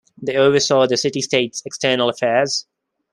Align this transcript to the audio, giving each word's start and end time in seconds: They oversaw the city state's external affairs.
They 0.19 0.35
oversaw 0.35 0.87
the 0.87 0.97
city 0.97 1.21
state's 1.21 1.61
external 1.63 2.09
affairs. 2.09 2.65